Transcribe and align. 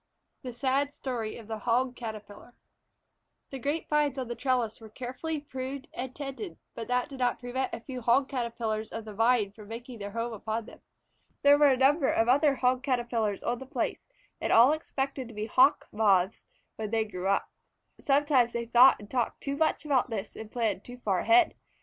THE 0.41 0.51
SAD 0.51 0.95
STORY 0.95 1.37
OF 1.37 1.47
THE 1.47 1.59
HOG 1.59 1.95
CATERPILLAR 1.95 2.55
THE 3.51 3.59
grape 3.59 3.87
vines 3.87 4.17
on 4.17 4.27
the 4.29 4.33
trellis 4.35 4.81
were 4.81 4.89
carefully 4.89 5.39
pruned 5.41 5.89
and 5.93 6.15
tended, 6.15 6.57
but 6.73 6.87
that 6.87 7.07
did 7.09 7.19
not 7.19 7.39
prevent 7.39 7.71
a 7.71 7.81
few 7.81 8.01
Hog 8.01 8.27
Caterpillars 8.27 8.91
of 8.91 9.05
the 9.05 9.13
Vine 9.13 9.51
from 9.51 9.67
making 9.67 9.99
their 9.99 10.09
home 10.09 10.33
upon 10.33 10.65
them. 10.65 10.81
There 11.43 11.55
were 11.55 11.67
a 11.67 11.77
number 11.77 12.07
of 12.07 12.27
other 12.27 12.55
Hog 12.55 12.81
Caterpillars 12.81 13.43
on 13.43 13.59
the 13.59 13.67
place, 13.67 14.01
and 14.41 14.51
all 14.51 14.71
expected 14.73 15.27
to 15.27 15.35
be 15.35 15.45
Hawk 15.45 15.87
Moths 15.91 16.47
when 16.77 16.89
they 16.89 17.05
grew 17.05 17.27
up. 17.27 17.51
Sometimes 17.99 18.53
they 18.53 18.65
thought 18.65 18.95
and 18.99 19.07
talked 19.07 19.41
too 19.41 19.55
much 19.55 19.85
about 19.85 20.09
this, 20.09 20.35
and 20.35 20.51
planned 20.51 20.83
too 20.83 20.97
far 20.97 21.19
ahead. 21.19 21.53